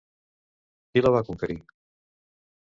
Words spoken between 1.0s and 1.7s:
la va conquerir?